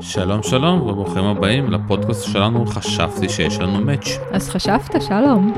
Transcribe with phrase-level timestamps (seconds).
[0.00, 4.18] שלום שלום וברוכים הבאים לפודקאסט שלנו חשבתי שיש לנו מאץ'.
[4.32, 5.54] אז חשבת שלום.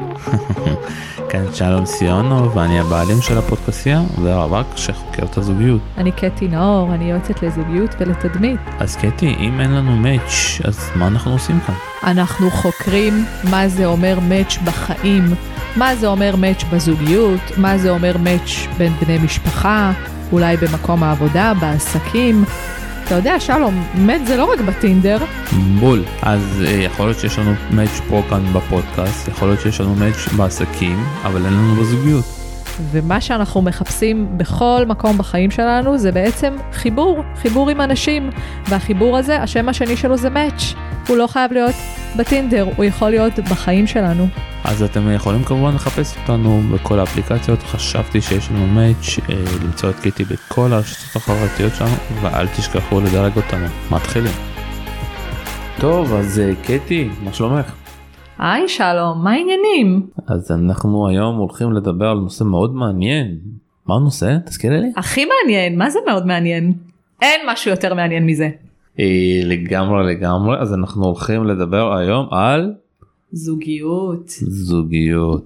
[1.31, 5.81] כן שלום סיונו ואני הבעלים של הפודקאסיה ורווק שחוקר את הזוגיות.
[5.97, 8.61] אני קטי נאור, אני יועצת לזוגיות ולתדמית.
[8.79, 11.75] אז קטי אם אין לנו מאץ' אז מה אנחנו עושים כאן?
[12.05, 15.25] אנחנו חוקרים מה זה אומר מאץ' בחיים,
[15.77, 19.93] מה זה אומר מאץ' בזוגיות, מה זה אומר מאץ' בין בני משפחה,
[20.33, 22.45] אולי במקום העבודה, בעסקים.
[23.11, 25.19] אתה יודע, שלום, מאץ' זה לא רק בטינדר.
[25.81, 26.05] בול.
[26.23, 30.29] אז אה, יכול להיות שיש לנו מאץ' פה כאן בפודקאסט, יכול להיות שיש לנו מאץ'
[30.37, 32.25] בעסקים, אבל אין לנו בזוגיות.
[32.91, 38.31] ומה שאנחנו מחפשים בכל מקום בחיים שלנו זה בעצם חיבור, חיבור עם אנשים.
[38.69, 40.75] והחיבור הזה, השם השני שלו זה מאץ'.
[41.09, 41.75] הוא לא חייב להיות
[42.17, 44.27] בטינדר, הוא יכול להיות בחיים שלנו.
[44.65, 50.01] אז אתם יכולים כמובן לחפש אותנו בכל האפליקציות, חשבתי שיש לנו מאץ', אה, למצוא את
[50.01, 51.91] קיטי בכל הרשתות החברתיות שלנו,
[52.23, 53.67] ואל תשכחו לדרג אותנו.
[53.91, 54.33] מתחילים.
[55.81, 57.75] טוב, אז אה, קטי, מה שלומך?
[58.39, 60.07] היי שלום, מה העניינים?
[60.27, 63.39] אז אנחנו היום הולכים לדבר על נושא מאוד מעניין.
[63.87, 64.37] מה הנושא?
[64.47, 64.93] תזכירי לי.
[64.97, 66.73] הכי מעניין, מה זה מאוד מעניין?
[67.23, 68.49] אין משהו יותר מעניין מזה.
[69.01, 72.73] אה, לגמרי לגמרי, אז אנחנו הולכים לדבר היום על
[73.33, 74.29] זוגיות.
[74.29, 75.45] זוגיות.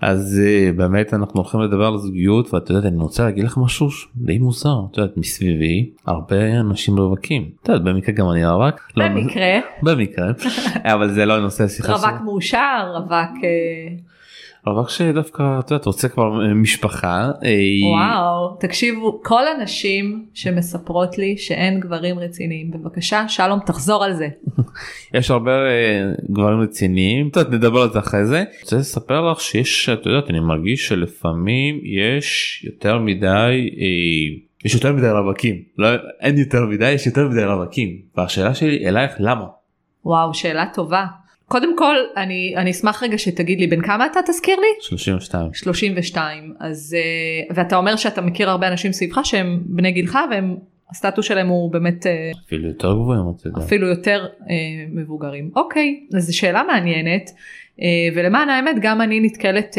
[0.00, 3.88] אז uh, באמת אנחנו הולכים לדבר על זוגיות ואת יודעת אני רוצה להגיד לך משהו
[4.16, 8.80] די מוזר את יודעת מסביבי הרבה אנשים רווקים את יודעת במקרה גם אני רווק.
[8.96, 9.60] במקרה.
[9.82, 10.26] לא, במקרה
[10.94, 13.44] אבל זה לא נושא השיחה רווק מאושר רווק.
[14.68, 17.30] אה, רווק שדווקא את יודעת רוצה כבר אה, משפחה.
[17.92, 24.28] וואו תקשיבו כל הנשים שמספרות לי שאין גברים רציניים בבקשה שלום תחזור על זה.
[25.14, 25.52] יש הרבה
[26.30, 28.38] גברים רציניים יודעת נדבר על זה אחרי זה.
[28.38, 33.70] אני רוצה לספר לך שיש את יודעת אני מרגיש שלפעמים יש יותר מדי.
[34.64, 35.88] יש יותר מדי רווקים לא
[36.20, 39.46] אין יותר מדי יש יותר מדי רווקים והשאלה שלי אלייך למה.
[40.04, 41.06] וואו שאלה טובה.
[41.48, 44.66] קודם כל אני אני אשמח רגע שתגיד לי בין כמה אתה תזכיר לי?
[44.80, 46.96] 32 32 אז
[47.50, 50.56] uh, ואתה אומר שאתה מכיר הרבה אנשים סביבך שהם בני גילך והם
[50.90, 53.22] הסטטוס שלהם הוא באמת uh, אפילו יותר גבוהים
[53.58, 54.44] אפילו יותר uh,
[54.94, 55.50] מבוגרים.
[55.56, 57.30] אוקיי אז זו שאלה מעניינת
[57.78, 57.82] uh,
[58.14, 59.78] ולמען האמת גם אני נתקלת uh,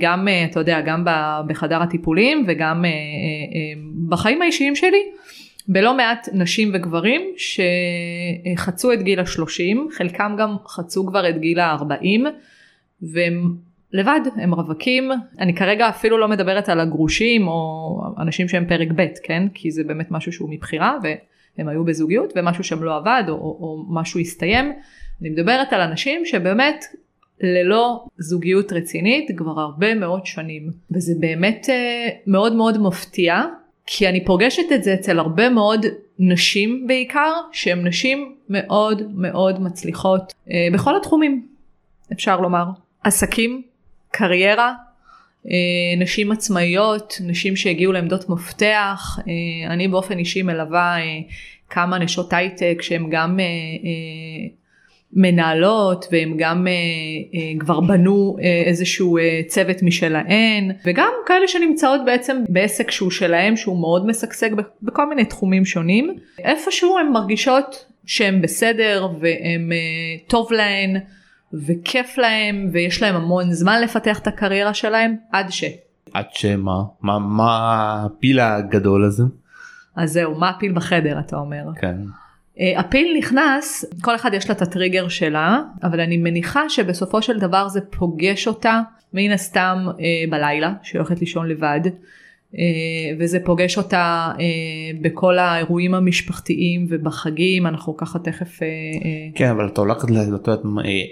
[0.00, 1.04] גם uh, אתה יודע גם
[1.46, 5.02] בחדר הטיפולים וגם uh, uh, uh, בחיים האישיים שלי.
[5.68, 7.20] בלא מעט נשים וגברים
[8.56, 12.26] שחצו את גיל השלושים, חלקם גם חצו כבר את גיל הארבעים
[13.02, 13.54] והם
[13.92, 15.10] לבד, הם רווקים.
[15.38, 19.48] אני כרגע אפילו לא מדברת על הגרושים או אנשים שהם פרק ב', כן?
[19.54, 23.58] כי זה באמת משהו שהוא מבחירה והם היו בזוגיות ומשהו שם לא עבד או, או,
[23.60, 24.72] או משהו הסתיים.
[25.20, 26.84] אני מדברת על אנשים שבאמת
[27.40, 33.42] ללא זוגיות רצינית כבר הרבה מאוד שנים וזה באמת אה, מאוד מאוד מפתיע
[33.92, 35.86] כי אני פוגשת את זה אצל הרבה מאוד
[36.18, 41.46] נשים בעיקר, שהן נשים מאוד מאוד מצליחות אה, בכל התחומים,
[42.12, 42.64] אפשר לומר.
[43.04, 43.62] עסקים,
[44.10, 44.74] קריירה,
[45.46, 45.52] אה,
[45.98, 49.18] נשים עצמאיות, נשים שהגיעו לעמדות מפתח.
[49.18, 51.18] אה, אני באופן אישי מלווה אה,
[51.70, 54.48] כמה נשות הייטק שהן גם אה, אה,
[55.12, 62.00] מנהלות והם גם אה, אה, כבר בנו אה, איזשהו אה, צוות משלהן וגם כאלה שנמצאות
[62.04, 64.50] בעצם בעסק שהוא שלהם שהוא מאוד משגשג
[64.82, 69.78] בכל מיני תחומים שונים איפשהו הן מרגישות שהן בסדר והם אה,
[70.26, 70.96] טוב להן
[71.52, 75.64] וכיף להם ויש להם המון זמן לפתח את הקריירה שלהם עד ש.
[76.12, 79.22] עד שמה מה מה הפיל הגדול הזה.
[79.96, 81.64] אז זהו מה הפיל בחדר אתה אומר.
[81.80, 81.96] כן.
[82.60, 87.38] אה, הפיל נכנס, כל אחד יש לה את הטריגר שלה, אבל אני מניחה שבסופו של
[87.38, 88.80] דבר זה פוגש אותה
[89.14, 91.80] מן הסתם אה, בלילה, שהיא הולכת לישון לבד,
[92.58, 94.44] אה, וזה פוגש אותה אה,
[95.00, 98.62] בכל האירועים המשפחתיים ובחגים, אנחנו ככה תכף...
[98.62, 98.66] אה,
[99.04, 99.28] אה...
[99.34, 100.54] כן, אבל אתה הולכת לדעת אה,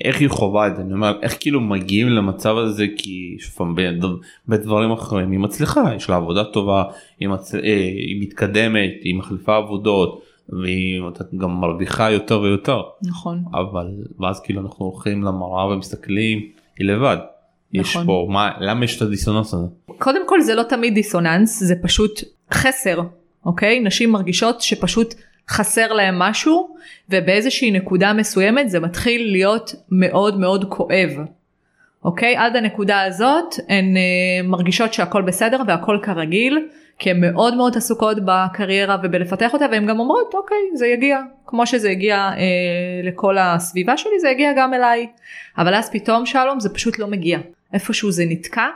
[0.05, 3.75] איך היא חווה את זה, אני אומר, איך כאילו מגיעים למצב הזה, כי שפעם
[4.49, 6.85] בדברים אחרים היא מצליחה, יש לה עבודה טובה,
[7.21, 7.55] היא, מצ...
[7.55, 7.61] אה,
[8.09, 10.28] היא מתקדמת, היא מחליפה עבודות.
[10.49, 11.01] והיא
[11.37, 13.87] גם מרוויחה יותר ויותר נכון אבל
[14.21, 16.39] ואז כאילו אנחנו הולכים למראה ומסתכלים
[16.79, 17.17] היא לבד.
[17.75, 18.03] נכון.
[18.03, 19.67] יש פה מה למה יש את הדיסוננס הזה.
[19.99, 22.21] קודם כל זה לא תמיד דיסוננס זה פשוט
[22.53, 23.01] חסר
[23.47, 25.15] אוקיי נשים מרגישות שפשוט
[25.49, 26.77] חסר להם משהו
[27.09, 31.11] ובאיזושהי נקודה מסוימת זה מתחיל להיות מאוד מאוד כואב.
[32.05, 36.69] אוקיי עד הנקודה הזאת הן אה, מרגישות שהכל בסדר והכל כרגיל
[36.99, 41.21] כי הן מאוד מאוד עסוקות בקריירה ובלפתח אותה והן גם אומרות אוקיי זה יגיע.
[41.47, 42.45] כמו שזה הגיע אה,
[43.03, 45.09] לכל הסביבה שלי זה יגיע גם אליי.
[45.59, 47.39] אבל אז פתאום שלום זה פשוט לא מגיע.
[47.73, 48.67] איפשהו זה נתקע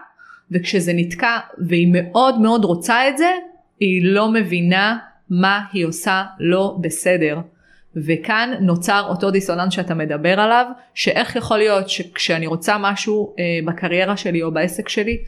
[0.50, 3.30] וכשזה נתקע והיא מאוד מאוד רוצה את זה
[3.80, 4.98] היא לא מבינה
[5.30, 7.38] מה היא עושה לא בסדר.
[7.96, 14.16] וכאן נוצר אותו דיסוננס שאתה מדבר עליו, שאיך יכול להיות שכשאני רוצה משהו אה, בקריירה
[14.16, 15.18] שלי או בעסק שלי,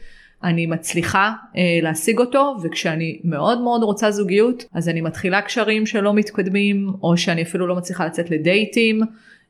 [0.43, 6.13] אני מצליחה אה, להשיג אותו וכשאני מאוד מאוד רוצה זוגיות אז אני מתחילה קשרים שלא
[6.13, 9.01] מתקדמים או שאני אפילו לא מצליחה לצאת לדייטים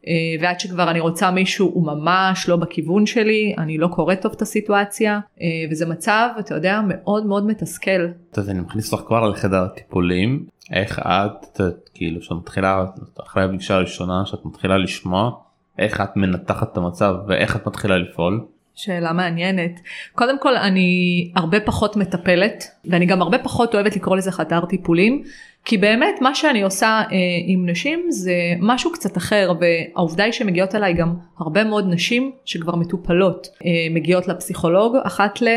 [0.08, 4.34] אה, ועד שכבר אני רוצה מישהו הוא ממש לא בכיוון שלי אני לא קוראת טוב
[4.36, 8.08] את הסיטואציה אה, וזה מצב אתה יודע מאוד מאוד מתסכל.
[8.38, 11.62] יודע, אני מכניס לך כבר לחדר הטיפולים איך את
[11.94, 12.86] כאילו שאת מתחילה
[13.28, 15.32] אחרי הפגישה הראשונה שאת מתחילה לשמוע
[15.80, 18.46] איך את מנתחת את המצב ואיך את מתחילה לפעול.
[18.76, 19.80] שאלה מעניינת.
[20.16, 25.24] קודם כל אני הרבה פחות מטפלת ואני גם הרבה פחות אוהבת לקרוא לזה חדר טיפולים
[25.66, 30.76] כי באמת מה שאני עושה אה, עם נשים זה משהו קצת אחר והעובדה היא שמגיעות
[30.76, 35.48] אליי גם הרבה מאוד נשים שכבר מטופלות אה, מגיעות לפסיכולוג אחת ל...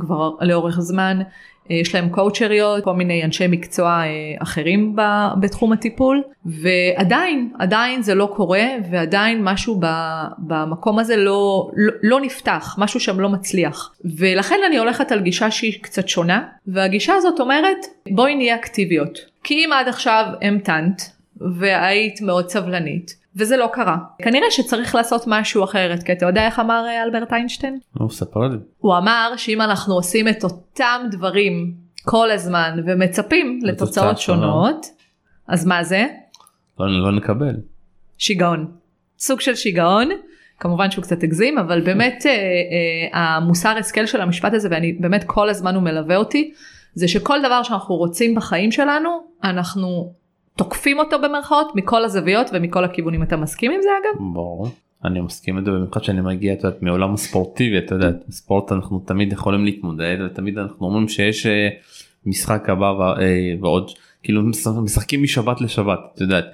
[0.00, 1.22] כבר לאורך זמן
[1.70, 4.06] יש להם קואוצ'ריות, כל מיני אנשי מקצוע אה,
[4.42, 4.96] אחרים
[5.40, 9.80] בתחום הטיפול ועדיין, עדיין זה לא קורה ועדיין משהו
[10.38, 13.94] במקום הזה לא, לא, לא נפתח, משהו שם לא מצליח.
[14.18, 19.18] ולכן אני הולכת על גישה שהיא קצת שונה והגישה הזאת אומרת בואי נהיה אקטיביות.
[19.44, 21.02] כי אם עד עכשיו המתנת
[21.58, 23.96] והיית מאוד סבלנית וזה לא קרה.
[24.18, 27.78] כנראה שצריך לעשות משהו אחרת, כי אתה יודע איך אמר אה, אלברט איינשטיין?
[28.00, 28.56] נו, ספר לי.
[28.78, 31.74] הוא אמר שאם אנחנו עושים את אותם דברים
[32.04, 34.86] כל הזמן ומצפים לתוצאות שונות,
[35.48, 36.06] אז מה זה?
[36.80, 37.56] לא, לא נקבל.
[38.18, 38.70] שיגעון.
[39.18, 40.08] סוג של שיגעון.
[40.62, 45.24] כמובן שהוא קצת הגזים אבל באמת אה, אה, המוסר השכל של המשפט הזה ואני באמת
[45.26, 46.52] כל הזמן הוא מלווה אותי
[46.94, 49.10] זה שכל דבר שאנחנו רוצים בחיים שלנו
[49.44, 50.12] אנחנו
[50.56, 54.32] תוקפים אותו במרכאות מכל הזוויות ומכל הכיוונים אתה מסכים עם זה אגב?
[54.32, 54.68] ברור.
[55.04, 58.98] אני מסכים עם זה במיוחד שאני מגיע את יודעת, מעולם הספורטיבי אתה יודע ספורט אנחנו
[58.98, 61.68] תמיד יכולים להתמודד ותמיד אנחנו אומרים שיש אה,
[62.26, 62.86] משחק הבא
[63.20, 63.90] אה, ועוד
[64.22, 64.42] כאילו
[64.82, 66.44] משחקים משבת לשבת את יודעת.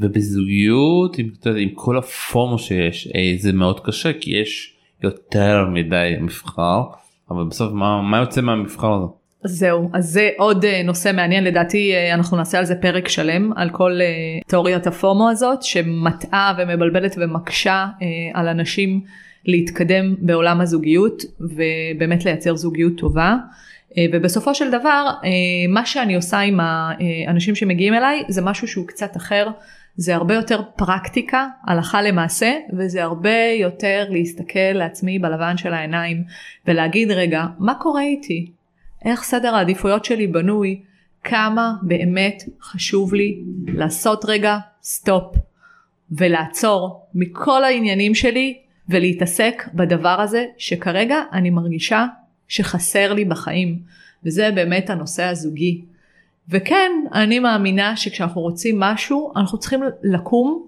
[0.00, 6.14] ובזוגיות עם, יודע, עם כל הפורמו שיש אה, זה מאוד קשה כי יש יותר מדי
[6.20, 6.82] מבחר
[7.30, 9.06] אבל בסוף מה, מה יוצא מהמבחר הזה?
[9.44, 13.52] זהו, אז זה עוד אה, נושא מעניין, לדעתי אה, אנחנו נעשה על זה פרק שלם,
[13.56, 14.06] על כל אה,
[14.46, 17.86] תיאוריית הפומו הזאת, שמטעה ומבלבלת ומקשה
[18.34, 19.00] על אנשים
[19.44, 23.36] להתקדם בעולם הזוגיות, ובאמת לייצר זוגיות טובה.
[24.12, 25.06] ובסופו של דבר,
[25.68, 29.48] מה שאני עושה עם האנשים שמגיעים אליי, זה משהו שהוא קצת אחר.
[29.96, 36.24] זה הרבה יותר פרקטיקה, הלכה למעשה, וזה הרבה יותר להסתכל לעצמי בלבן של העיניים
[36.66, 38.50] ולהגיד רגע, מה קורה איתי?
[39.04, 40.82] איך סדר העדיפויות שלי בנוי,
[41.24, 45.36] כמה באמת חשוב לי לעשות רגע סטופ
[46.10, 48.58] ולעצור מכל העניינים שלי
[48.88, 52.06] ולהתעסק בדבר הזה שכרגע אני מרגישה
[52.48, 53.78] שחסר לי בחיים
[54.24, 55.84] וזה באמת הנושא הזוגי.
[56.48, 60.66] וכן, אני מאמינה שכשאנחנו רוצים משהו אנחנו צריכים לקום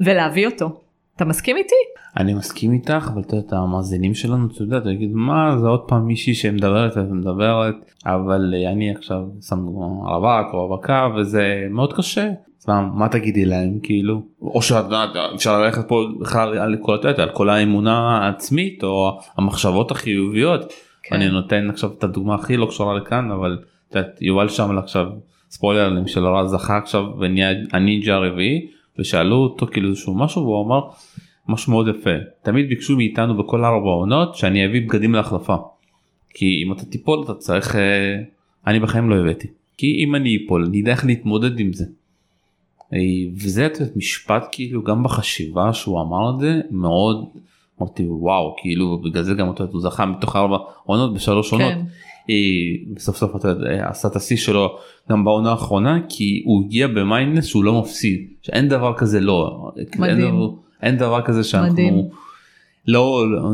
[0.00, 0.80] ולהביא אותו.
[1.16, 1.74] אתה מסכים איתי?
[2.16, 6.06] אני מסכים איתך אבל אתה יודע המאזינים שלנו אתה יודע תגיד מה זה עוד פעם
[6.06, 7.74] מישהי שמדברת ומדברת
[8.06, 9.66] אבל אני עכשיו שם
[10.06, 12.28] רווק או רווקה וזה מאוד קשה.
[12.68, 18.18] מה, מה תגידי להם כאילו או שאפשר ללכת פה בכלל על כל, על כל האמונה
[18.18, 20.72] העצמית או המחשבות החיוביות.
[21.02, 21.16] כן.
[21.16, 23.58] אני נותן עכשיו את הדוגמה הכי לא קשורה לכאן אבל
[23.88, 25.06] את יודעת, יובל שם עכשיו
[25.50, 28.66] ספוילרים של רז זכה עכשיו ונהיה הנינג'ה הרביעי
[28.98, 30.80] ושאלו אותו כאילו איזשהו משהו והוא אמר
[31.48, 32.10] משהו מאוד יפה
[32.42, 35.56] תמיד ביקשו מאיתנו בכל ארבע עונות שאני אביא בגדים להחלפה.
[36.30, 38.16] כי אם אתה תיפול אתה צריך אה,
[38.66, 39.48] אני בחיים לא הבאתי
[39.78, 41.84] כי אם אני אפול אני יודע איך להתמודד עם זה.
[42.94, 42.98] אה,
[43.34, 47.24] וזה את משפט כאילו גם בחשיבה שהוא אמר את זה מאוד
[47.80, 51.72] אמרתי וואו כאילו בגלל זה גם הוא זכה מתוך ארבע עונות בשלוש עונות.
[51.72, 51.80] כן.
[52.94, 54.78] בסוף סוף אתה יודע, עשה את השיא שלו
[55.10, 60.65] גם בעונה האחרונה כי הוא הגיע במיינדנס שהוא לא מפסיד שאין דבר כזה לא מדהים.
[60.82, 61.94] אין דבר, כזה שאנחנו מדהים.
[62.88, 63.50] לא, לא,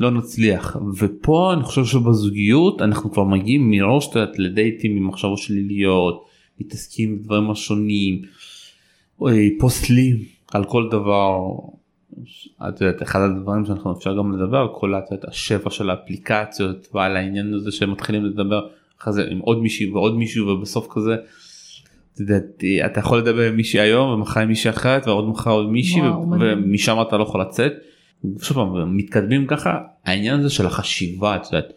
[0.00, 6.26] לא נצליח ופה אני חושב שבזוגיות אנחנו כבר מגיעים מראש לדייטים עם מחשבות שליליות
[6.60, 8.22] מתעסקים בדברים השונים
[9.58, 10.16] פוסלים
[10.52, 11.38] על כל דבר
[12.68, 17.16] את יודעת אחד הדברים שאנחנו אפשר גם לדבר על כל את השפע של האפליקציות ועל
[17.16, 18.66] העניין הזה שהם מתחילים לדבר
[19.00, 21.16] אחרי זה עם עוד מישהי ועוד מישהו ובסוף כזה.
[22.20, 26.00] יודעת, אתה יכול לדבר עם מישהי היום ומחר עם מישהי אחרת ועוד מחר עוד מישהי
[26.40, 27.72] ומשם אתה לא יכול לצאת.
[28.42, 31.72] שוב פעם מתקדמים ככה העניין הזה של החשיבה את יודעת.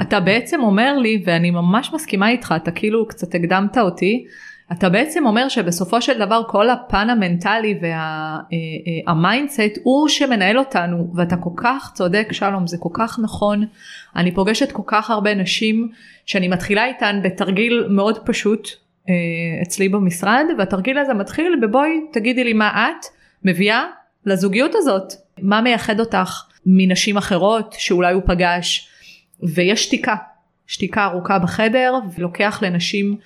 [0.00, 4.24] אתה בעצם אומר לי ואני ממש מסכימה איתך אתה כאילו קצת הקדמת אותי
[4.72, 7.78] אתה בעצם אומר שבסופו של דבר כל הפן המנטלי
[9.06, 13.18] וה mindset אה, אה, הוא שמנהל אותנו ואתה כל כך צודק שלום זה כל כך
[13.22, 13.64] נכון
[14.16, 15.88] אני פוגשת כל כך הרבה נשים
[16.26, 18.68] שאני מתחילה איתן בתרגיל מאוד פשוט
[19.62, 23.06] אצלי במשרד והתרגיל הזה מתחיל בבואי תגידי לי מה את
[23.44, 23.84] מביאה
[24.26, 25.12] לזוגיות הזאת?
[25.42, 28.88] מה מייחד אותך מנשים אחרות שאולי הוא פגש?
[29.42, 30.14] ויש שתיקה
[30.66, 33.16] שתיקה ארוכה בחדר ולוקח לנשים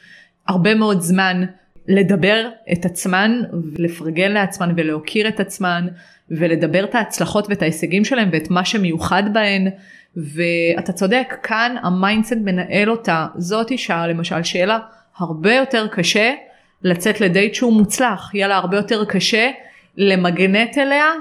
[0.48, 1.44] הרבה מאוד זמן
[1.88, 3.40] לדבר את עצמן
[3.74, 5.86] ולפרגן לעצמן ולהוקיר את עצמן
[6.30, 9.68] ולדבר את ההצלחות ואת ההישגים שלהם ואת מה שמיוחד בהן.
[10.16, 13.26] ואתה צודק כאן ה mindset מנהל אותה.
[13.36, 14.78] זאת אישה למשל שיהיה לה
[15.18, 16.34] הרבה יותר קשה
[16.82, 19.50] לצאת לדייט שהוא מוצלח יהיה לה הרבה יותר קשה
[19.96, 21.12] למגנט אליה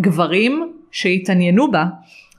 [0.00, 1.84] גברים שהתעניינו בה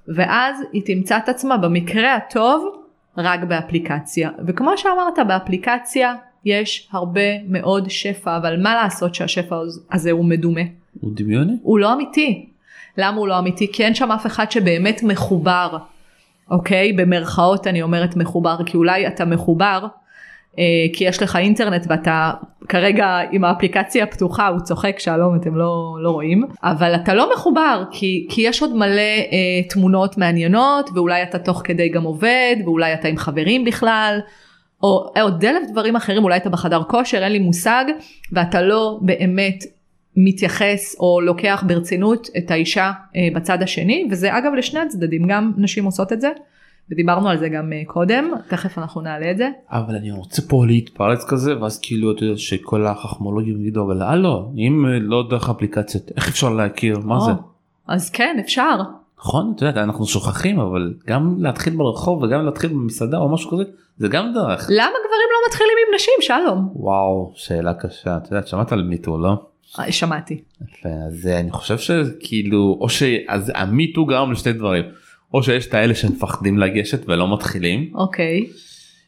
[0.08, 2.84] ואז היא תמצא את עצמה במקרה הטוב
[3.18, 9.56] רק באפליקציה וכמו שאמרת באפליקציה יש הרבה מאוד שפע אבל מה לעשות שהשפע
[9.92, 10.62] הזה הוא מדומה.
[11.02, 11.54] הוא דמיוני?
[11.62, 12.50] הוא לא אמיתי.
[12.98, 13.72] למה הוא לא אמיתי?
[13.72, 15.78] כי אין שם אף אחד שבאמת מחובר.
[16.52, 16.94] אוקיי?
[16.94, 19.88] במרכאות אני אומרת מחובר כי אולי אתה מחובר
[20.94, 22.32] כי יש לך אינטרנט ואתה
[22.70, 27.84] כרגע עם האפליקציה הפתוחה הוא צוחק שלום אתם לא, לא רואים אבל אתה לא מחובר
[27.92, 32.94] כי, כי יש עוד מלא אה, תמונות מעניינות ואולי אתה תוך כדי גם עובד ואולי
[32.94, 34.20] אתה עם חברים בכלל
[34.84, 37.86] או עוד אלף דברים אחרים אולי אתה בחדר כושר אין לי מושג
[38.32, 39.64] ואתה לא באמת
[40.16, 45.86] מתייחס או לוקח ברצינות את האישה אה, בצד השני וזה אגב לשני הצדדים גם נשים
[45.86, 46.30] עושות את זה.
[46.92, 49.50] ודיברנו על זה גם אה, קודם תכף אנחנו נעלה את זה.
[49.70, 54.52] אבל אני רוצה פה להתפרץ כזה ואז כאילו אתה יודע שכל החכמולוגים יגידו אבל הלו
[54.58, 57.32] אם אה, לא דרך אפליקציות איך אפשר להכיר מה או, זה.
[57.88, 58.76] אז כן אפשר.
[59.20, 63.64] נכון אתה יודע אנחנו שוכחים אבל גם להתחיל ברחוב וגם להתחיל במסעדה או משהו כזה
[63.98, 64.68] זה גם דרך.
[64.70, 66.70] למה גברים לא מתחילים עם נשים שלום?
[66.76, 69.34] וואו שאלה קשה את יודעת שמעת על מיטו לא?
[69.80, 70.42] אה, שמעתי.
[70.62, 74.84] יפה, אז אני חושב שכאילו או שאז המיטו גרם לשתי דברים
[75.34, 78.46] או שיש את האלה שמפחדים לגשת ולא מתחילים אוקיי.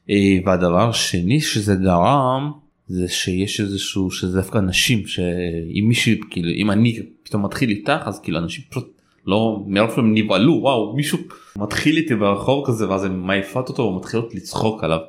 [0.10, 2.52] אה, והדבר השני שזה גרם
[2.88, 8.20] זה שיש איזשהו שזה דווקא נשים שאם מישהו כאילו אם אני פתאום מתחיל איתך אז
[8.20, 11.18] כאילו אנשים פשוט לא מרוב שהם נבהלו וואו מישהו
[11.58, 15.00] מתחיל איתי ברחוב כזה ואז הן מעיפות אותו ומתחילות לצחוק עליו.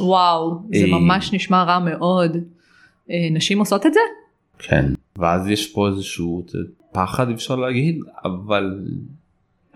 [0.00, 2.36] וואו זה אה, ממש נשמע רע מאוד.
[3.10, 4.00] אה, נשים עושות את זה?
[4.58, 4.84] כן
[5.18, 6.46] ואז יש פה איזשהו
[6.92, 8.80] פחד אפשר להגיד אבל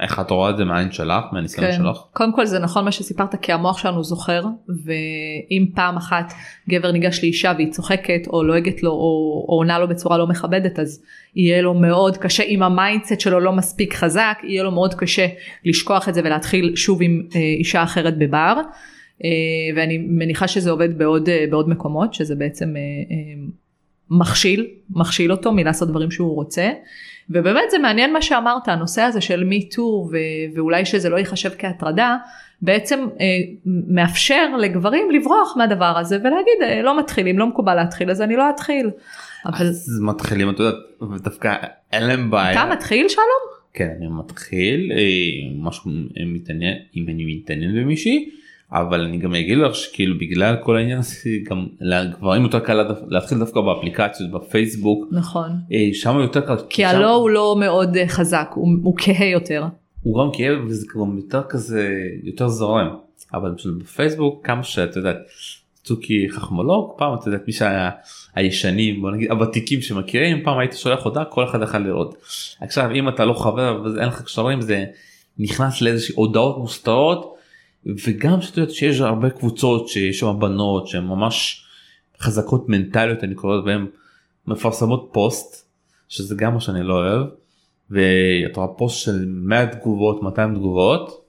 [0.01, 1.77] איך את רואה את זה מהעין שלך מהניסיון כן.
[1.77, 1.99] שלך.
[2.13, 4.45] קודם כל זה נכון מה שסיפרת כי המוח שלנו זוכר
[4.85, 6.33] ואם פעם אחת
[6.69, 10.79] גבר ניגש לאישה והיא צוחקת או לועגת לו או, או עונה לו בצורה לא מכבדת
[10.79, 11.03] אז
[11.37, 15.27] יהיה לו מאוד קשה אם ה mindset שלו לא מספיק חזק יהיה לו מאוד קשה
[15.65, 18.57] לשכוח את זה ולהתחיל שוב עם אה, אישה אחרת בבר.
[19.25, 19.31] אה,
[19.77, 22.75] ואני מניחה שזה עובד בעוד, אה, בעוד מקומות שזה בעצם
[24.11, 26.71] מכשיל מכשיל אותו מלעשות דברים שהוא רוצה.
[27.31, 30.09] ובאמת זה מעניין מה שאמרת הנושא הזה של me too
[30.55, 32.17] ואולי שזה לא ייחשב כהטרדה
[32.63, 33.27] בעצם אה,
[33.89, 38.51] מאפשר לגברים לברוח מהדבר הזה ולהגיד אה, לא מתחילים לא מקובל להתחיל אז אני לא
[38.51, 38.91] אתחיל.
[39.47, 40.75] אבל אז מתחילים את יודעת
[41.15, 41.55] ודווקא
[41.93, 42.53] אין להם בעיה.
[42.53, 43.61] אתה מתחיל שלום?
[43.75, 44.99] כן אני מתחיל אה,
[45.55, 48.31] משהו אה, מתעניין אם אני מתעניין במישהי
[48.73, 51.15] אבל אני גם אגיד לך שכאילו בגלל כל העניין הזה
[51.51, 55.51] גם לגברים יותר קל להתחיל דווקא באפליקציות בפייסבוק נכון.
[55.73, 59.27] אה, שם יותר קל כי שם- הלא הוא לא מאוד אה, חזק הוא, הוא כהה
[59.27, 59.65] יותר.
[60.03, 61.89] הוא גם כאב וזה גם יותר כזה
[62.25, 62.89] יותר זורם
[63.35, 65.17] אבל פשוט בפייסבוק כמה שאת יודעת
[65.85, 67.91] צוקי חכמולוג פעם את יודעת מי שהיה
[68.35, 72.15] הישנים בוא נגיד הוותיקים שמכירים פעם היית שולח הודעה כל אחד יכול לראות
[72.61, 74.85] עכשיו אם אתה לא חבר ואין לך קשרים זה
[75.39, 77.35] נכנס לאיזושהי הודעות מוסתרות
[77.87, 81.65] וגם שאת יודעת שיש הרבה קבוצות שיש שם בנות שהן ממש
[82.21, 83.87] חזקות מנטליות אני קורא והן
[84.47, 85.71] מפרסמות פוסט
[86.09, 87.27] שזה גם מה שאני לא אוהב
[87.91, 91.25] ואתה רואה פוסט של 100 תגובות 200 תגובות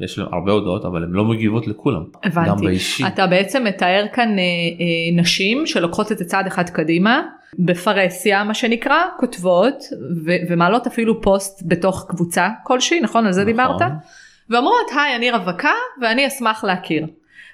[0.00, 2.66] יש להם הרבה הודעות אבל הן לא מגיבות לכולם גם הבנתי.
[2.66, 7.22] באישי אתה בעצם מתאר כאן אה, אה, נשים שלוקחות את זה צעד אחד קדימה
[7.58, 9.74] בפרהסיה מה שנקרא כותבות
[10.24, 13.52] ו- ומעלות אפילו פוסט בתוך קבוצה כלשהי נכון על זה נכון.
[13.52, 13.92] דיברת?
[14.50, 17.06] ואומרות היי אני רווקה ואני אשמח להכיר.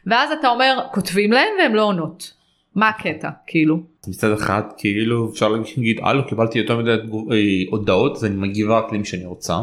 [0.07, 2.33] ואז אתה אומר כותבים להן והן לא עונות.
[2.75, 3.81] מה הקטע כאילו?
[4.09, 7.37] מצד אחד כאילו אפשר להגיד הלו קיבלתי יותר מדי אה,
[7.71, 9.61] הודעות אז אני מגיבה רק למי שאני רוצה.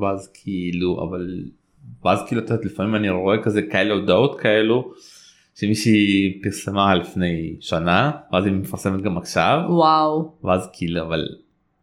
[0.00, 1.44] ואז כאילו אבל
[2.04, 4.92] ואז כאילו את יודעת לפעמים אני רואה כזה כאלה הודעות כאלו
[5.54, 11.28] שמישהי פרסמה לפני שנה ואז היא מפרסמת גם עכשיו וואו ואז כאילו אבל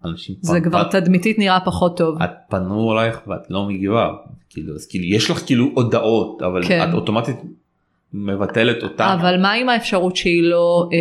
[0.06, 2.22] אנשים זה פעם- כבר תדמיתית נראה פחות טוב.
[2.24, 4.10] את פנו אלייך ואת לא מגיבה
[4.50, 6.90] כאילו אז כאילו יש לך כאילו הודעות אבל כן.
[6.90, 7.36] את אוטומטית
[8.14, 9.18] מבטלת אותם.
[9.22, 10.98] אבל מה עם האפשרות שהיא לא אה,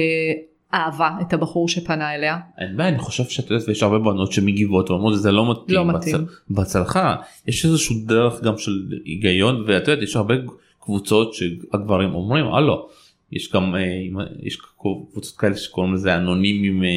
[0.80, 2.38] אהבה את הבחור שפנה אליה?
[2.58, 5.76] אין בעיה אני חושב שאת יודעת ויש הרבה בנות שמגיבות ואומרות זה לא מתאים.
[5.78, 6.14] לא מתאים.
[6.16, 7.16] בצל- בהצלחה
[7.46, 8.72] יש איזשהו דרך גם של
[9.04, 10.34] היגיון ואת יודעת יש הרבה
[10.80, 12.88] קבוצות שהגברים אומרים הלו
[13.32, 16.88] יש גם אה, יש קבוצות כאלה שקוראים לזה אנונימים אה,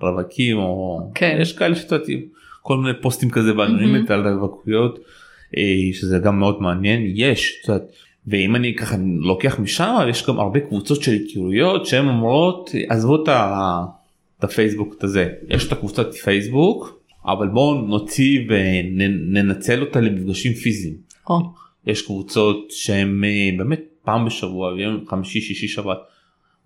[0.00, 1.38] רווקים או כן.
[1.40, 1.96] יש כאלה שאתה
[2.62, 4.98] כל מיני פוסטים כזה באנונימית על רווקויות
[5.56, 7.12] אה, שזה גם מאוד מעניין.
[7.14, 7.82] יש את יודעת,
[8.26, 13.28] ואם אני ככה לוקח משם יש גם הרבה קבוצות של היכרויות שהן אומרות עזבו את
[14.42, 15.28] הפייסבוק את הזה.
[15.48, 20.94] יש את הקבוצת פייסבוק אבל בואו נוציא וננצל אותה למפגשים פיזיים.
[21.30, 21.40] או,
[21.86, 25.98] יש קבוצות שהם אה, באמת פעם בשבוע יום חמישי שישי שבת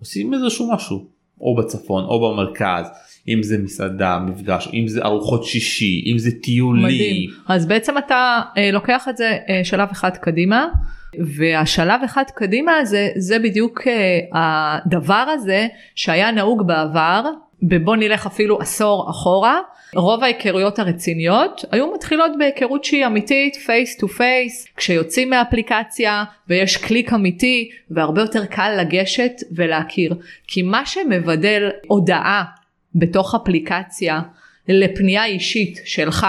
[0.00, 1.06] עושים איזשהו משהו
[1.40, 2.86] או בצפון או במרכז
[3.28, 6.84] אם זה מסעדה מפגש אם זה ארוחות שישי אם זה טיולים.
[6.84, 7.30] מדהים.
[7.48, 10.66] אז בעצם אתה אה, לוקח את זה אה, שלב אחד קדימה.
[11.36, 14.18] והשלב אחד קדימה זה זה בדיוק אה,
[14.86, 17.22] הדבר הזה שהיה נהוג בעבר
[17.70, 19.60] ובוא נלך אפילו עשור אחורה
[19.94, 27.12] רוב ההיכרויות הרציניות היו מתחילות בהיכרות שהיא אמיתית face to face כשיוצאים מהאפליקציה ויש קליק
[27.12, 30.14] אמיתי והרבה יותר קל לגשת ולהכיר.
[30.46, 32.44] כי מה שמבדל הודעה
[32.94, 34.20] בתוך אפליקציה
[34.68, 36.26] לפנייה אישית שלך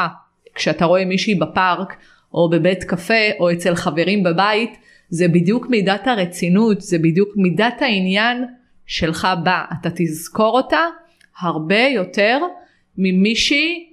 [0.56, 1.96] כשאתה רואה מישהי בפארק
[2.34, 4.78] או בבית קפה או אצל חברים בבית
[5.10, 8.46] זה בדיוק מידת הרצינות זה בדיוק מידת העניין
[8.86, 10.80] שלך בה אתה תזכור אותה
[11.40, 12.40] הרבה יותר
[12.98, 13.90] ממישהי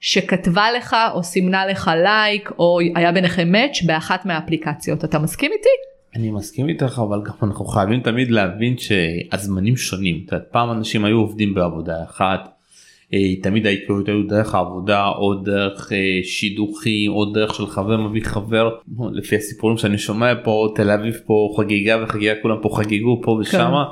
[0.00, 5.68] שכתבה לך או סימנה לך לייק או היה ביניכם מאץ' באחת מהאפליקציות אתה מסכים איתי?
[6.16, 10.22] אני מסכים איתך אבל גם אנחנו חייבים תמיד להבין שהזמנים שונים.
[10.26, 12.48] את יודעת, פעם אנשים היו עובדים בעבודה אחת.
[13.14, 18.24] אה, תמיד ההיכרויות היו דרך העבודה או דרך אה, שידוכים או דרך של חבר מביא
[18.24, 18.70] חבר
[19.12, 23.82] לפי הסיפורים שאני שומע פה תל אביב פה חגיגה וחגיגה כולם פה חגגו פה ושמה
[23.82, 23.84] אה,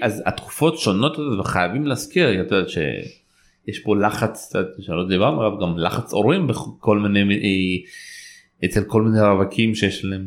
[0.00, 6.12] אז התקופות שונות וחייבים להזכיר את יודעת שיש פה לחץ שלא דיברנו עליו גם לחץ
[6.12, 10.26] הורים בכל מיני אה, אצל כל מיני רווקים שיש להם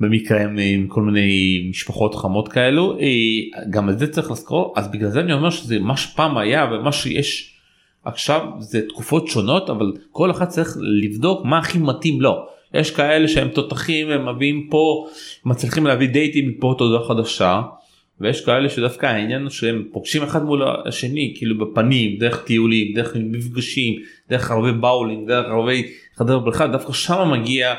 [0.00, 3.06] במקרה עם, עם כל מיני משפחות חמות כאלו אה,
[3.70, 6.92] גם את זה צריך לזכור אז בגלל זה אני אומר שזה מה שפעם היה ומה
[6.92, 7.54] שיש
[8.04, 12.46] עכשיו זה תקופות שונות אבל כל אחד צריך לבדוק מה הכי מתאים לו.
[12.74, 15.06] יש כאלה שהם תותחים הם מביאים פה
[15.44, 17.62] מצליחים להביא דייטים מפה תודה חדשה
[18.20, 23.94] ויש כאלה שדווקא העניין שהם פוגשים אחד מול השני כאילו בפנים דרך טיולים דרך מפגשים
[24.30, 25.72] דרך הרבה באולינג דרך הרבה
[26.16, 27.74] חדר בריכה דווקא שם מגיע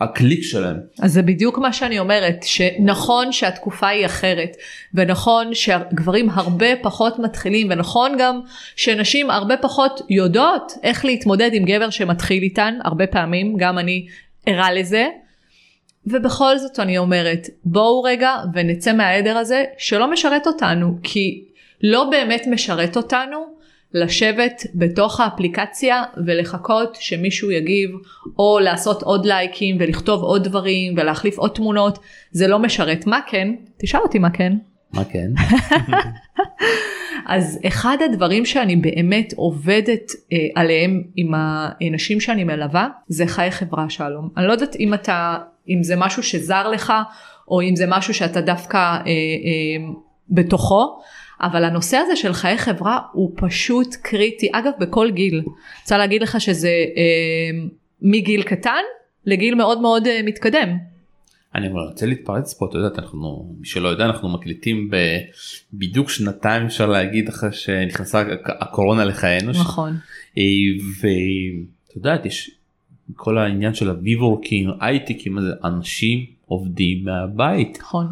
[0.00, 0.76] הקליק שלהם.
[1.02, 4.56] אז זה בדיוק מה שאני אומרת שנכון שהתקופה היא אחרת
[4.94, 8.40] ונכון שהגברים הרבה פחות מתחילים ונכון גם
[8.76, 14.06] שנשים הרבה פחות יודעות איך להתמודד עם גבר שמתחיל איתן הרבה פעמים גם אני
[14.46, 15.06] ערה לזה.
[16.06, 21.44] ובכל זאת אני אומרת בואו רגע ונצא מהעדר הזה שלא משרת אותנו כי
[21.82, 23.60] לא באמת משרת אותנו
[23.94, 27.90] לשבת בתוך האפליקציה ולחכות שמישהו יגיב
[28.38, 31.98] או לעשות עוד לייקים ולכתוב עוד דברים ולהחליף עוד תמונות
[32.30, 33.06] זה לא משרת.
[33.06, 33.54] מה כן?
[33.78, 34.52] תשאל אותי מה כן.
[34.92, 35.30] מה כן?
[37.26, 43.90] אז אחד הדברים שאני באמת עובדת אה, עליהם עם האנשים שאני מלווה זה חיי חברה
[43.90, 44.28] שלום.
[44.36, 46.92] אני לא יודעת אם אתה אם זה משהו שזר לך
[47.48, 49.92] או אם זה משהו שאתה דווקא אה, אה,
[50.30, 51.00] בתוכו
[51.40, 55.42] אבל הנושא הזה של חיי חברה הוא פשוט קריטי אגב בכל גיל.
[55.80, 57.68] רוצה להגיד לך שזה אה,
[58.02, 58.82] מגיל קטן
[59.26, 60.76] לגיל מאוד מאוד אה, מתקדם.
[61.54, 64.90] אני רוצה להתפרץ פה, אתה יודע, אנחנו, מי שלא יודע, אנחנו מקליטים
[65.72, 69.50] בדיוק שנתיים אפשר להגיד אחרי שנכנסה הקורונה לחיינו.
[69.50, 69.96] נכון.
[70.38, 70.42] אה,
[71.00, 72.50] ואתה יודעת, יש
[73.16, 77.78] כל העניין של הוויבורקים, הייטקים, אנשים עובדים מהבית.
[77.80, 78.06] נכון.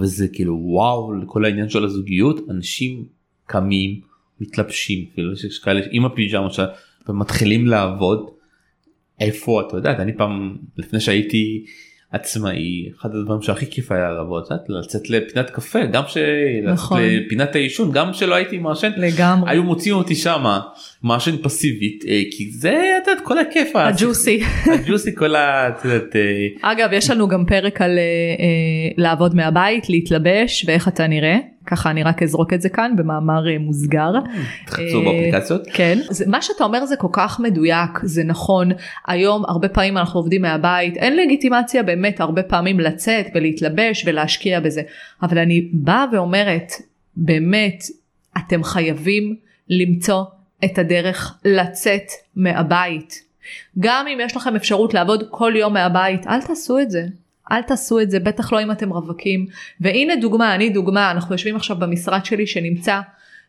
[0.00, 3.04] וזה כאילו וואו לכל העניין של הזוגיות אנשים
[3.46, 4.00] קמים
[4.40, 6.68] מתלבשים כאילו יש כאלה עם הפיג'מה שלהם
[7.08, 8.30] ומתחילים לעבוד.
[9.20, 11.64] איפה אתה יודע אני פעם לפני שהייתי
[12.12, 16.02] עצמאי אחד הדברים שהכי כיף היה לעבוד לצאת לפינת קפה גם
[16.64, 17.00] נכון.
[17.02, 19.50] לפינת העישון גם שלא הייתי מעשן לגמרי.
[19.50, 20.60] היו מוציאים אותי שמה
[21.02, 24.42] מעשן פסיבית אה, כי זה את יודעת, כל הכיף הג'וסי.
[24.74, 25.70] הג'וסי כל ה...
[25.84, 28.02] יודעת, אה, אגב יש לנו גם פרק על אה,
[28.44, 31.36] אה, לעבוד מהבית להתלבש ואיך אתה נראה
[31.70, 34.12] ככה אני רק אזרוק את זה כאן במאמר אה, מוסגר.
[34.66, 35.62] תחפשו אה, באפליקציות.
[35.72, 35.98] כן.
[36.26, 38.70] מה שאתה אומר זה כל כך מדויק זה נכון
[39.06, 44.82] היום הרבה פעמים אנחנו עובדים מהבית אין לגיטימציה באמת הרבה פעמים לצאת ולהתלבש ולהשקיע בזה
[45.22, 46.72] אבל אני באה ואומרת
[47.16, 47.84] באמת
[48.38, 49.36] אתם חייבים
[49.68, 50.24] למצוא
[50.64, 53.30] את הדרך לצאת מהבית.
[53.78, 57.02] גם אם יש לכם אפשרות לעבוד כל יום מהבית אל תעשו את זה.
[57.52, 59.46] אל תעשו את זה בטח לא אם אתם רווקים
[59.80, 63.00] והנה דוגמה אני דוגמה אנחנו יושבים עכשיו במשרד שלי שנמצא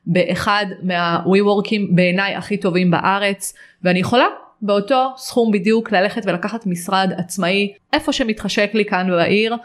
[0.06, 4.26] באחד מה-WeWorkים בעיניי הכי טובים בארץ ואני יכולה
[4.62, 9.56] באותו סכום בדיוק ללכת ולקחת משרד עצמאי איפה שמתחשק לי כאן בעיר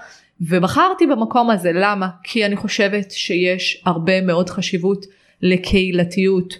[0.41, 2.09] ובחרתי במקום הזה, למה?
[2.23, 5.07] כי אני חושבת שיש הרבה מאוד חשיבות
[5.43, 6.55] לקהילתיות.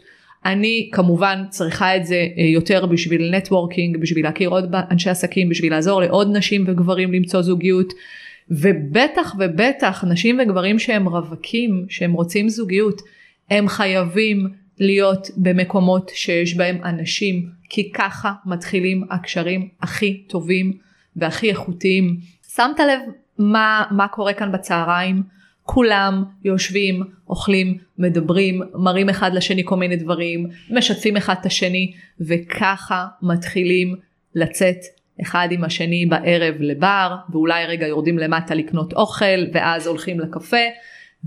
[0.47, 5.73] אני כמובן צריכה את זה אה, יותר בשביל נטוורקינג, בשביל להכיר עוד אנשי עסקים, בשביל
[5.73, 7.93] לעזור לעוד נשים וגברים למצוא זוגיות.
[8.51, 13.03] ובטח ובטח נשים וגברים שהם רווקים, שהם רוצים זוגיות,
[13.51, 20.73] הם חייבים להיות במקומות שיש בהם אנשים, כי ככה מתחילים הקשרים הכי טובים
[21.17, 22.17] והכי איכותיים.
[22.55, 23.01] שמת לב
[23.39, 25.23] מה, מה קורה כאן בצהריים?
[25.67, 33.07] כולם יושבים, אוכלים, מדברים, מראים אחד לשני כל מיני דברים, משתפים אחד את השני, וככה
[33.23, 33.97] מתחילים
[34.35, 34.77] לצאת
[35.23, 40.67] אחד עם השני בערב לבר, ואולי רגע יורדים למטה לקנות אוכל, ואז הולכים לקפה,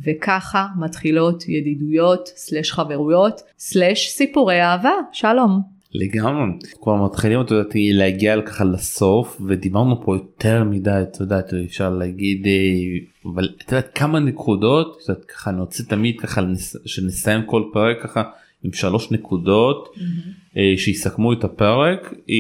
[0.06, 4.94] וככה מתחילות ידידויות, סלש חברויות, סלש סיפורי אהבה.
[5.12, 5.79] שלום.
[5.94, 6.44] לגמרי
[6.82, 12.48] כבר מתחילים את יודעת להגיע ככה לסוף ודיברנו פה יותר מדי את יודעת אפשר להגיד
[12.48, 16.42] אה, אבל את יודעת כמה נקודות קצת ככה אני רוצה תמיד ככה
[16.86, 18.24] שנסיים כל פרק ככה
[18.64, 20.58] עם שלוש נקודות mm-hmm.
[20.78, 22.36] שיסכמו את הפרק אה,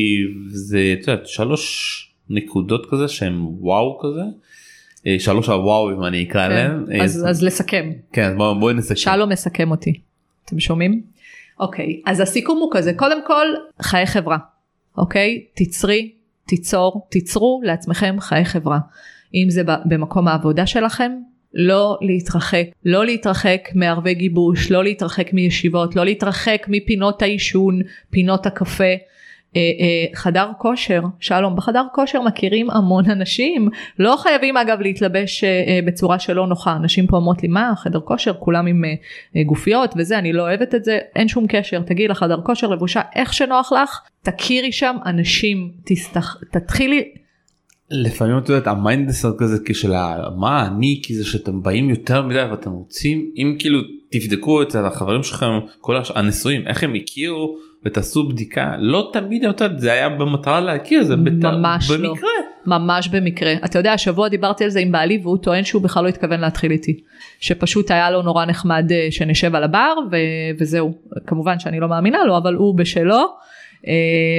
[0.47, 4.21] זה את יודעת שלוש נקודות כזה שהם וואו כזה.
[5.19, 6.53] שלוש הוואו אם אני אקרא כן.
[6.53, 6.85] להם.
[7.01, 7.91] אז, אז לסכם.
[8.13, 8.95] כן בואי בוא נסכם.
[8.95, 9.99] שלום מסכם אותי.
[10.45, 11.01] אתם שומעים?
[11.59, 13.47] אוקיי, אז הסיכום הוא כזה, קודם כל
[13.81, 14.37] חיי חברה,
[14.97, 15.45] אוקיי?
[15.55, 16.11] תצרי,
[16.47, 18.79] תיצור, תיצרו לעצמכם חיי חברה.
[19.33, 21.11] אם זה במקום העבודה שלכם,
[21.53, 28.93] לא להתרחק, לא להתרחק מערבי גיבוש, לא להתרחק מישיבות, לא להתרחק מפינות העישון, פינות הקפה.
[29.55, 35.79] אה, אה, חדר כושר, שלום, בחדר כושר מכירים המון אנשים, לא חייבים אגב להתלבש אה,
[35.85, 38.83] בצורה שלא נוחה, אנשים פה אומרות לי מה חדר כושר כולם עם
[39.45, 43.33] גופיות וזה, אני לא אוהבת את זה, אין שום קשר, תגיעי לחדר כושר לבושה איך
[43.33, 47.03] שנוח לך, תכירי שם אנשים, תסתח, תתחילי.
[47.91, 49.93] לפעמים את יודעת ה mindset כזה כשל
[50.37, 50.99] מה אני?
[51.03, 53.79] כי זה שאתם באים יותר מדי ואתם רוצים אם כאילו
[54.11, 55.45] תבדקו אצל החברים שלכם
[55.81, 59.43] כל הנשואים איך הם הכירו ותעשו בדיקה לא תמיד
[59.77, 61.31] זה היה במטרה להכיר זה בת...
[61.31, 61.97] ממש לא.
[61.97, 62.29] במקרה.
[62.65, 62.77] לא.
[62.77, 66.09] ממש במקרה אתה יודע השבוע דיברתי על זה עם בעלי והוא טוען שהוא בכלל לא
[66.09, 66.99] התכוון להתחיל איתי
[67.39, 70.15] שפשוט היה לו נורא נחמד אה, שנשב על הבר ו...
[70.59, 70.93] וזהו
[71.27, 73.25] כמובן שאני לא מאמינה לו אבל הוא בשלו.
[73.87, 73.93] אה,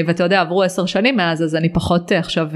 [0.06, 2.48] ואתה יודע עברו עשר שנים מאז אז אני פחות אה, עכשיו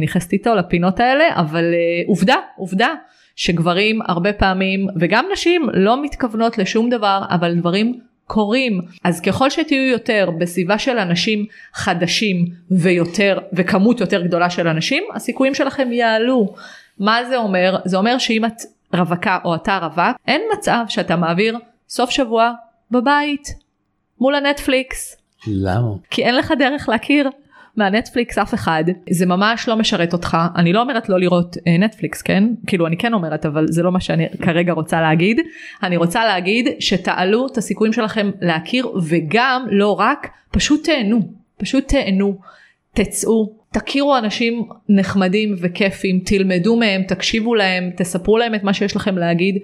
[0.00, 1.64] נכנסת איתו לפינות האלה אבל
[2.06, 2.88] עובדה עובדה
[3.36, 8.00] שגברים הרבה פעמים וגם נשים לא מתכוונות לשום דבר אבל דברים
[8.32, 15.04] קורים אז ככל שתהיו יותר בסביבה של אנשים חדשים ויותר וכמות יותר גדולה של אנשים
[15.14, 16.54] הסיכויים שלכם יעלו.
[16.98, 17.76] מה זה אומר?
[17.84, 18.52] זה אומר שאם את
[18.94, 22.52] רווקה או אתה רווק אין מצב שאתה מעביר סוף שבוע
[22.90, 23.48] בבית
[24.20, 25.16] מול הנטפליקס.
[25.46, 25.88] למה?
[26.10, 27.30] כי אין לך דרך להכיר
[27.76, 28.84] מהנטפליקס אף אחד.
[29.10, 30.36] זה ממש לא משרת אותך.
[30.56, 32.44] אני לא אומרת לא לראות אה, נטפליקס כן?
[32.66, 35.40] כאילו אני כן אומרת אבל זה לא מה שאני כרגע רוצה להגיד.
[35.82, 41.20] אני רוצה להגיד שתעלו את הסיכויים שלכם להכיר וגם לא רק פשוט תהנו.
[41.56, 42.38] פשוט תהנו.
[42.94, 43.62] תצאו.
[43.72, 49.58] תכירו אנשים נחמדים וכיפים תלמדו מהם תקשיבו להם תספרו להם את מה שיש לכם להגיד.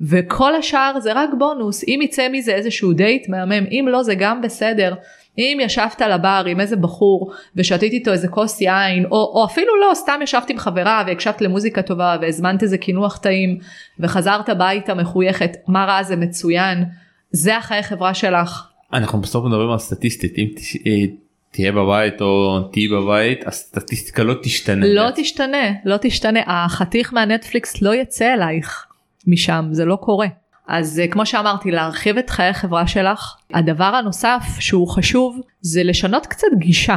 [0.00, 1.84] וכל השאר זה רק בונוס.
[1.88, 4.94] אם יצא מזה איזשהו דייט מהמם אם לא זה גם בסדר
[5.38, 9.80] אם ישבת על הבר עם איזה בחור ושתית איתו איזה כוס יין או, או אפילו
[9.80, 13.58] לא סתם ישבת עם חברה והקשבת למוזיקה טובה והזמנת איזה קינוח טעים
[14.00, 16.84] וחזרת הביתה מחויכת מה רע זה מצוין
[17.30, 18.66] זה החיי חברה שלך.
[18.92, 20.48] אנחנו בסוף מדברים על סטטיסטית אם
[20.86, 21.14] אה,
[21.50, 24.86] תהיה בבית או תהיי בבית הסטטיסטיקה לא תשתנה.
[24.86, 28.86] לא תשתנה לא תשתנה החתיך מהנטפליקס לא יצא אלייך
[29.26, 30.26] משם זה לא קורה.
[30.68, 36.26] אז אה, כמו שאמרתי להרחיב את חיי החברה שלך הדבר הנוסף שהוא חשוב זה לשנות
[36.26, 36.96] קצת גישה.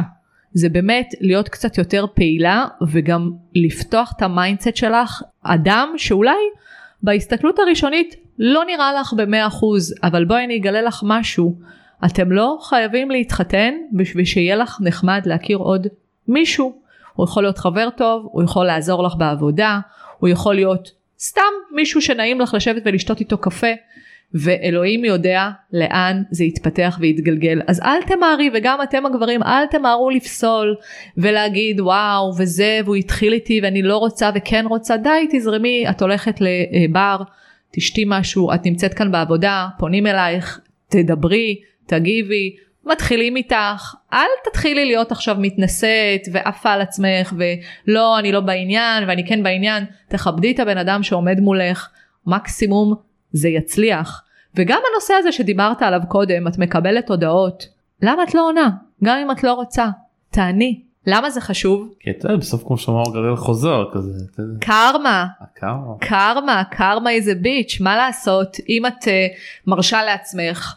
[0.52, 5.22] זה באמת להיות קצת יותר פעילה וגם לפתוח את ה mindset שלך.
[5.42, 6.36] אדם שאולי
[7.02, 11.54] בהסתכלות הראשונית לא נראה לך במאה אחוז אבל בואי אני אגלה לך משהו.
[12.04, 15.86] אתם לא חייבים להתחתן בשביל שיהיה לך נחמד להכיר עוד
[16.28, 16.74] מישהו.
[17.14, 19.80] הוא יכול להיות חבר טוב הוא יכול לעזור לך בעבודה
[20.18, 23.72] הוא יכול להיות סתם מישהו שנעים לך לשבת ולשתות איתו קפה
[24.34, 27.60] ואלוהים יודע לאן זה יתפתח ויתגלגל.
[27.66, 30.76] אז אל תמהרי וגם אתם הגברים אל תמהרו לפסול
[31.16, 34.96] ולהגיד וואו וזה והוא התחיל איתי ואני לא רוצה וכן רוצה.
[34.96, 37.16] די תזרמי את הולכת לבר
[37.72, 45.12] תשתי משהו את נמצאת כאן בעבודה פונים אלייך תדברי תגיבי מתחילים איתך אל תתחילי להיות
[45.12, 50.78] עכשיו מתנשאת ועפה על עצמך ולא אני לא בעניין ואני כן בעניין תכבדי את הבן
[50.78, 51.88] אדם שעומד מולך
[52.26, 52.94] מקסימום
[53.32, 54.22] זה יצליח
[54.54, 57.68] וגם הנושא הזה שדיברת עליו קודם את מקבלת הודעות
[58.02, 58.70] למה את לא עונה
[59.04, 59.86] גם אם את לא רוצה
[60.30, 61.94] תעני למה זה חשוב?
[62.00, 64.24] כי אתה יודע, בסוף כמו שאמר גרל חוזר כזה.
[64.60, 65.26] קרמה.
[65.40, 65.92] הקרמה.
[66.00, 69.08] קרמה, קרמה איזה ביץ', מה לעשות, אם את uh,
[69.66, 70.76] מרשה לעצמך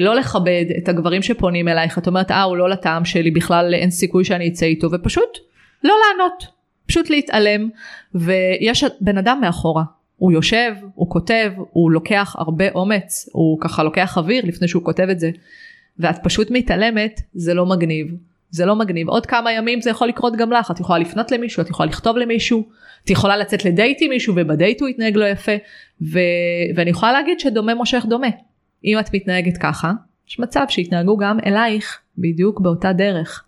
[0.00, 3.90] לא לכבד את הגברים שפונים אלייך, את אומרת אה הוא לא לטעם שלי בכלל אין
[3.90, 4.88] סיכוי שאני אצא איתו.
[4.92, 5.38] ופשוט
[5.84, 6.46] לא לענות,
[6.86, 7.68] פשוט להתעלם.
[8.14, 9.82] ויש בן אדם מאחורה,
[10.16, 15.06] הוא יושב, הוא כותב, הוא לוקח הרבה אומץ, הוא ככה לוקח אוויר לפני שהוא כותב
[15.10, 15.30] את זה.
[15.98, 18.06] ואת פשוט מתעלמת, זה לא מגניב.
[18.50, 19.08] זה לא מגניב.
[19.08, 22.16] עוד כמה ימים זה יכול לקרות גם לך, את יכולה לפנות למישהו, את יכולה לכתוב
[22.16, 22.68] למישהו,
[23.04, 25.52] את יכולה לצאת לדייט עם מישהו ובדייט הוא יתנהג לא יפה,
[26.02, 26.18] ו...
[26.76, 28.28] ואני יכולה להגיד שדומה מושך דומה.
[28.84, 29.92] אם את מתנהגת ככה,
[30.28, 33.44] יש מצב שיתנהגו גם אלייך בדיוק באותה דרך.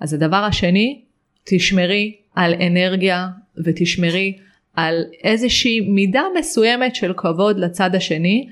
[0.00, 1.04] אז הדבר השני,
[1.44, 3.28] תשמרי על אנרגיה
[3.64, 4.38] ותשמרי
[4.74, 8.48] על איזושהי מידה מסוימת של כבוד לצד השני,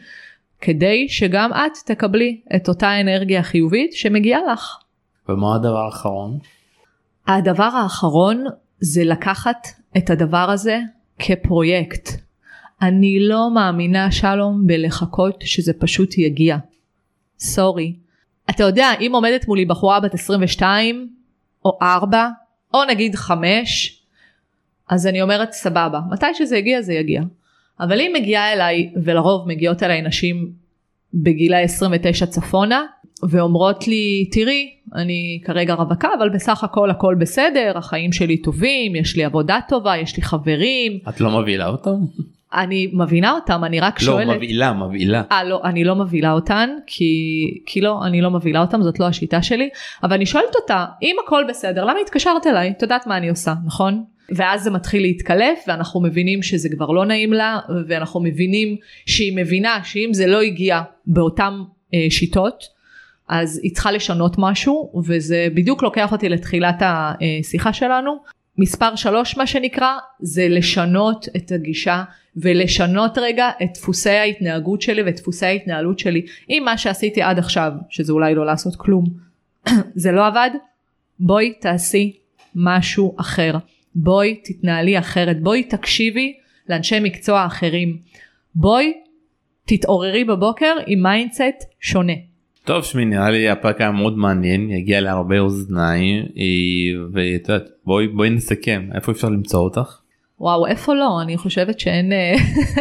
[0.61, 4.79] כדי שגם את תקבלי את אותה אנרגיה חיובית שמגיעה לך.
[5.29, 6.39] ומה הדבר האחרון?
[7.27, 8.45] הדבר האחרון
[8.81, 10.79] זה לקחת את הדבר הזה
[11.19, 12.24] כפרויקט.
[12.83, 16.57] אני לא מאמינה שלום בלחכות שזה פשוט יגיע.
[17.39, 17.97] סורי.
[18.51, 21.09] אתה יודע אם עומדת מולי בחורה בת 22
[21.65, 22.29] או 4
[22.75, 24.01] או נגיד 5
[24.89, 27.23] אז אני אומרת סבבה מתי שזה יגיע זה יגיע.
[27.81, 30.53] אבל אם מגיעה אליי ולרוב מגיעות אליי נשים
[31.15, 32.83] בגילה 29 צפונה
[33.31, 39.17] ואומרות לי תראי אני כרגע רווקה אבל בסך הכל הכל בסדר החיים שלי טובים יש
[39.17, 40.99] לי עבודה טובה יש לי חברים.
[41.09, 41.97] את לא מבהילה אותם?
[42.55, 44.29] אני מבינה אותם אני רק שואלת.
[44.29, 45.23] לא מבהילה מבהילה.
[45.33, 47.14] אה לא אני לא מבהילה אותן כי
[47.67, 49.69] כי לא אני לא מבהילה אותם זאת לא השיטה שלי
[50.03, 53.55] אבל אני שואלת אותה אם הכל בסדר למה התקשרת אליי את יודעת מה אני עושה
[53.67, 54.05] נכון?
[54.37, 59.79] ואז זה מתחיל להתקלף ואנחנו מבינים שזה כבר לא נעים לה ואנחנו מבינים שהיא מבינה
[59.85, 61.53] שאם זה לא הגיע באותן
[61.95, 62.64] אה, שיטות
[63.29, 68.17] אז היא צריכה לשנות משהו וזה בדיוק לוקח אותי לתחילת השיחה שלנו.
[68.59, 72.05] מספר שלוש מה שנקרא זה לשנות את הגישה
[72.37, 76.27] ולשנות רגע את דפוסי ההתנהגות שלי ואת דפוסי ההתנהלות שלי.
[76.51, 79.05] אם מה שעשיתי עד עכשיו שזה אולי לא לעשות כלום
[79.95, 80.51] זה לא עבד
[81.21, 82.17] בואי תעשי
[82.55, 83.53] משהו אחר
[83.95, 86.35] בואי תתנהלי אחרת בואי תקשיבי
[86.69, 87.99] לאנשי מקצוע אחרים
[88.55, 88.93] בואי
[89.64, 92.12] תתעוררי בבוקר עם mindset שונה.
[92.66, 98.09] טוב שמי נראה לי הפרק היה מאוד מעניין יגיע להרבה אוזניים אה, ואת יודעת בואי
[98.09, 99.98] בואי נסכם איפה אפשר למצוא אותך.
[100.40, 101.22] וואו איפה לא?
[101.22, 102.35] אני חושבת שאין אה,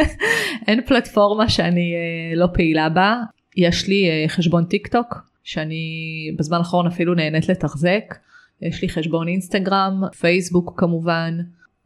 [0.67, 3.15] אין פלטפורמה שאני אה, לא פעילה בה.
[3.57, 5.85] יש לי חשבון טיק טוק שאני
[6.39, 8.15] בזמן האחרון אפילו נהנית לתחזק.
[8.61, 11.37] יש לי חשבון אינסטגרם פייסבוק כמובן.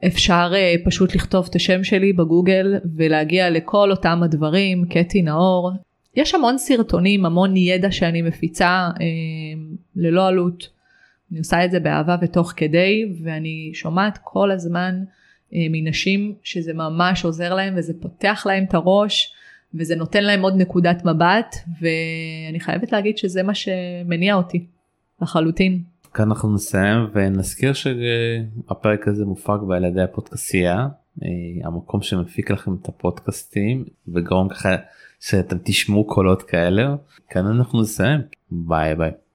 [0.07, 0.51] אפשר
[0.85, 5.71] פשוט לכתוב את השם שלי בגוגל ולהגיע לכל אותם הדברים קטי נאור
[6.17, 9.05] יש המון סרטונים, המון ידע שאני מפיצה אה,
[9.95, 10.69] ללא עלות.
[11.31, 15.03] אני עושה את זה באהבה ותוך כדי, ואני שומעת כל הזמן
[15.53, 19.33] אה, מנשים שזה ממש עוזר להם וזה פותח להם את הראש,
[19.73, 24.65] וזה נותן להם עוד נקודת מבט, ואני חייבת להגיד שזה מה שמניע אותי,
[25.21, 25.81] לחלוטין.
[26.13, 30.87] כאן אנחנו נסיים ונזכיר שהפרק הזה מופק על ידי הפודקסייה,
[31.23, 31.27] אה,
[31.63, 34.75] המקום שמפיק לכם את הפודקאסטים וגורם ככה
[35.19, 36.95] שאתם תשמעו קולות כאלה
[37.29, 39.11] כאן אנחנו נסיים ביי ביי.